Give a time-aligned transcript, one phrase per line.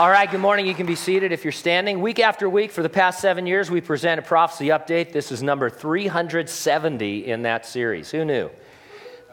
[0.00, 0.66] All right, good morning.
[0.66, 2.00] You can be seated if you're standing.
[2.00, 5.12] Week after week for the past seven years, we present a prophecy update.
[5.12, 8.10] This is number 370 in that series.
[8.10, 8.48] Who knew?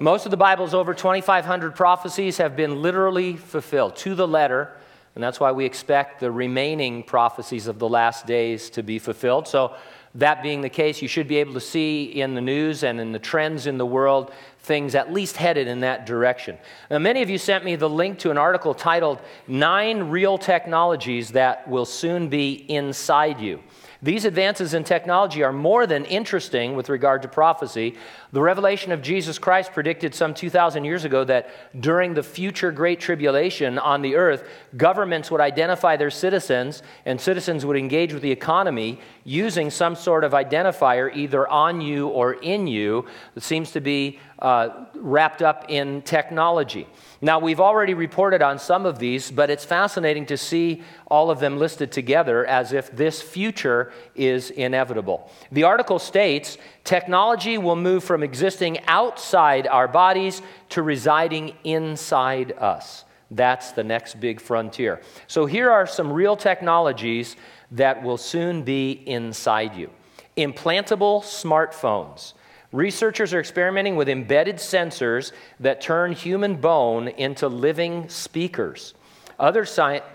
[0.02, 4.76] Most of the Bible's over 2,500 prophecies have been literally fulfilled to the letter,
[5.16, 9.48] and that's why we expect the remaining prophecies of the last days to be fulfilled.
[9.48, 9.74] So,
[10.16, 13.12] that being the case, you should be able to see in the news and in
[13.12, 16.58] the trends in the world things at least headed in that direction.
[16.92, 21.30] Now, many of you sent me the link to an article titled Nine Real Technologies
[21.32, 23.64] That Will Soon Be Inside You.
[24.02, 27.96] These advances in technology are more than interesting with regard to prophecy.
[28.32, 31.50] The revelation of Jesus Christ predicted some 2,000 years ago that
[31.82, 37.66] during the future great tribulation on the earth, governments would identify their citizens and citizens
[37.66, 42.68] would engage with the economy using some sort of identifier either on you or in
[42.68, 46.88] you that seems to be uh, wrapped up in technology.
[47.22, 51.40] Now, we've already reported on some of these, but it's fascinating to see all of
[51.40, 55.30] them listed together as if this future is inevitable.
[55.52, 63.06] The article states technology will move from existing outside our bodies to residing inside us.
[63.32, 65.02] That's the next big frontier.
[65.28, 67.36] So, here are some real technologies
[67.72, 69.92] that will soon be inside you
[70.38, 72.34] implantable smartphones.
[72.72, 78.94] Researchers are experimenting with embedded sensors that turn human bone into living speakers.
[79.40, 80.06] Other science,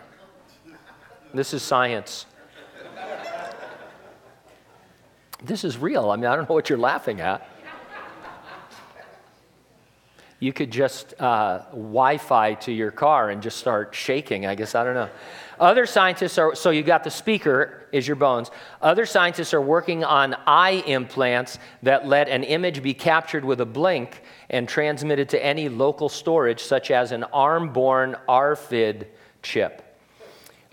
[1.35, 2.27] this is science.
[5.45, 6.11] This is real.
[6.11, 7.49] I mean, I don't know what you're laughing at.
[10.39, 14.75] You could just uh, Wi Fi to your car and just start shaking, I guess.
[14.75, 15.09] I don't know.
[15.61, 18.51] Other scientists are, so you've got the speaker is your bones.
[18.81, 23.65] Other scientists are working on eye implants that let an image be captured with a
[23.65, 29.07] blink and transmitted to any local storage, such as an arm borne RFID
[29.45, 29.81] chip.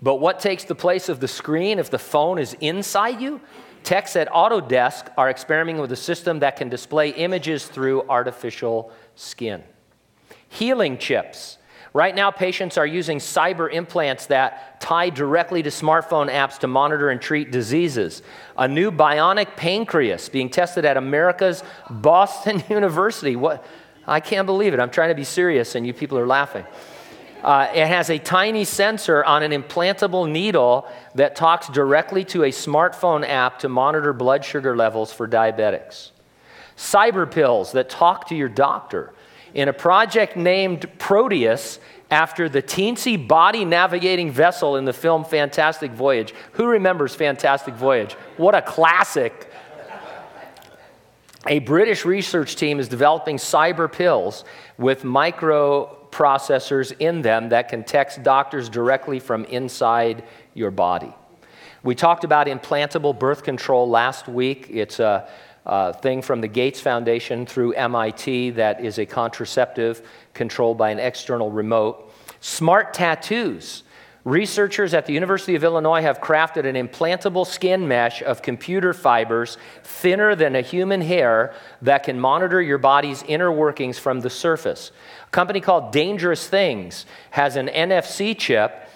[0.02, 3.40] But what takes the place of the screen if the phone is inside you?
[3.84, 9.62] Techs at Autodesk are experimenting with a system that can display images through artificial skin.
[10.48, 11.58] Healing chips
[11.92, 17.10] Right now, patients are using cyber implants that tie directly to smartphone apps to monitor
[17.10, 18.22] and treat diseases.
[18.56, 23.34] A new bionic pancreas being tested at America's Boston University.
[23.34, 23.66] What?
[24.06, 24.78] I can't believe it.
[24.78, 26.64] I'm trying to be serious, and you people are laughing.
[27.42, 32.50] Uh, it has a tiny sensor on an implantable needle that talks directly to a
[32.50, 36.10] smartphone app to monitor blood sugar levels for diabetics.
[36.76, 39.14] Cyber pills that talk to your doctor
[39.54, 41.80] in a project named Proteus
[42.10, 46.34] after the teensy body navigating vessel in the film Fantastic Voyage.
[46.52, 48.14] Who remembers Fantastic Voyage?
[48.36, 49.50] What a classic.
[51.46, 54.44] A British research team is developing cyber pills
[54.76, 55.04] with
[56.20, 61.12] microprocessors in them that can text doctors directly from inside your body.
[61.82, 64.66] We talked about implantable birth control last week.
[64.70, 65.28] It's a
[65.64, 70.98] uh, thing from the Gates Foundation through MIT that is a contraceptive controlled by an
[70.98, 72.12] external remote.
[72.40, 73.82] Smart tattoos.
[74.24, 79.56] Researchers at the University of Illinois have crafted an implantable skin mesh of computer fibers
[79.82, 84.92] thinner than a human hair that can monitor your body's inner workings from the surface.
[85.26, 88.88] A company called Dangerous Things has an NFC chip.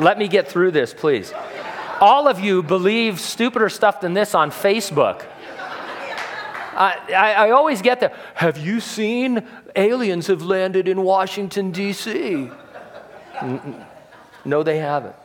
[0.00, 1.32] Let me get through this, please
[2.00, 5.24] all of you believe stupider stuff than this on Facebook.
[6.76, 9.46] I, I, I, always get the, have you seen
[9.76, 12.50] aliens have landed in Washington, D.C.?
[14.44, 15.16] No, they haven't.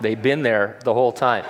[0.00, 1.44] They've been there the whole time.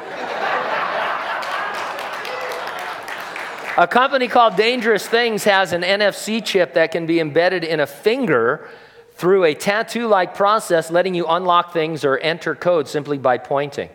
[3.76, 7.86] a company called Dangerous Things has an NFC chip that can be embedded in a
[7.86, 8.68] finger
[9.12, 13.90] through a tattoo like process, letting you unlock things or enter code simply by pointing.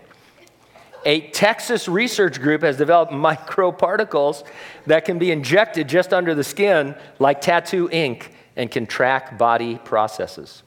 [1.06, 4.44] A Texas research group has developed microparticles
[4.86, 9.80] that can be injected just under the skin, like tattoo ink, and can track body
[9.84, 10.64] processes.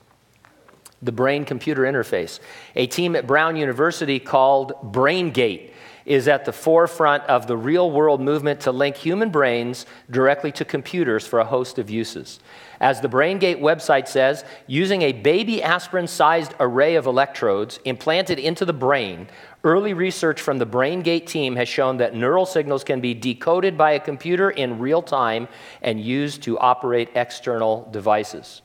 [1.07, 2.41] The brain computer interface.
[2.75, 5.71] A team at Brown University called BrainGate
[6.05, 10.65] is at the forefront of the real world movement to link human brains directly to
[10.65, 12.41] computers for a host of uses.
[12.81, 18.65] As the BrainGate website says, using a baby aspirin sized array of electrodes implanted into
[18.65, 19.29] the brain,
[19.63, 23.93] early research from the BrainGate team has shown that neural signals can be decoded by
[23.93, 25.47] a computer in real time
[25.83, 28.63] and used to operate external devices.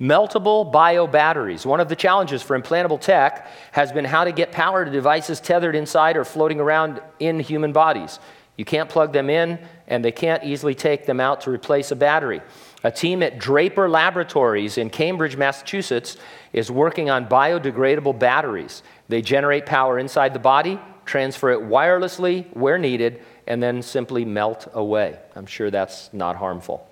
[0.00, 1.64] Meltable bio batteries.
[1.66, 5.40] One of the challenges for implantable tech has been how to get power to devices
[5.40, 8.18] tethered inside or floating around in human bodies.
[8.56, 9.58] You can't plug them in,
[9.88, 12.42] and they can't easily take them out to replace a battery.
[12.84, 16.16] A team at Draper Laboratories in Cambridge, Massachusetts,
[16.52, 18.82] is working on biodegradable batteries.
[19.08, 24.68] They generate power inside the body, transfer it wirelessly where needed, and then simply melt
[24.74, 25.18] away.
[25.34, 26.86] I'm sure that's not harmful.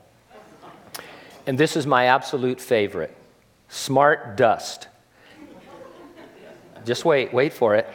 [1.50, 3.12] And this is my absolute favorite
[3.66, 4.86] smart dust.
[6.84, 7.88] Just wait, wait for it.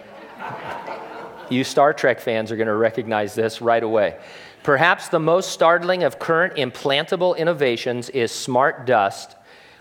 [1.49, 4.17] You Star Trek fans are going to recognize this right away.
[4.63, 9.37] Perhaps the most startling of current implantable innovations is smart dust,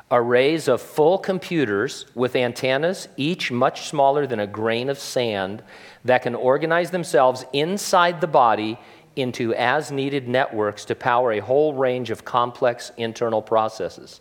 [0.08, 5.64] arrays of full computers with antennas, each much smaller than a grain of sand,
[6.04, 8.78] that can organize themselves inside the body
[9.16, 14.20] into as needed networks to power a whole range of complex internal processes.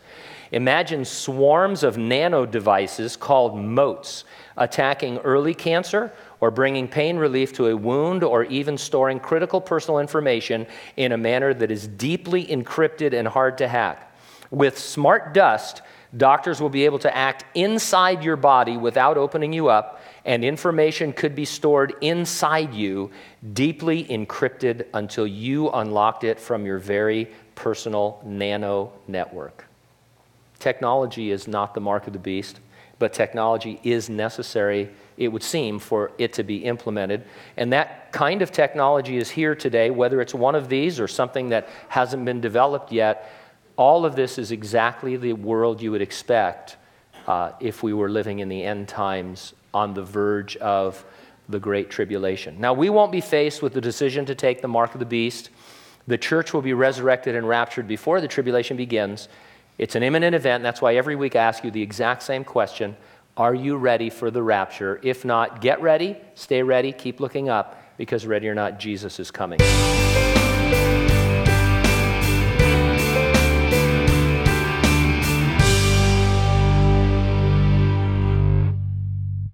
[0.51, 4.23] Imagine swarms of nano devices called motes
[4.55, 9.99] attacking early cancer or bringing pain relief to a wound or even storing critical personal
[9.99, 14.15] information in a manner that is deeply encrypted and hard to hack.
[14.51, 15.81] With smart dust,
[16.15, 21.11] doctors will be able to act inside your body without opening you up, and information
[21.11, 23.11] could be stored inside you,
[23.53, 29.65] deeply encrypted until you unlocked it from your very personal nano network.
[30.59, 32.61] Technology is not the mark of the beast,
[32.99, 37.25] but technology is necessary, it would seem, for it to be implemented.
[37.57, 41.49] And that kind of technology is here today, whether it's one of these or something
[41.49, 43.29] that hasn't been developed yet.
[43.75, 46.77] All of this is exactly the world you would expect
[47.27, 51.03] uh, if we were living in the end times on the verge of
[51.49, 52.59] the Great Tribulation.
[52.59, 55.49] Now, we won't be faced with the decision to take the mark of the beast.
[56.07, 59.27] The church will be resurrected and raptured before the tribulation begins.
[59.77, 60.63] It's an imminent event.
[60.63, 62.95] That's why every week I ask you the exact same question
[63.35, 64.99] Are you ready for the rapture?
[65.03, 69.31] If not, get ready, stay ready, keep looking up, because ready or not, Jesus is
[69.31, 69.59] coming.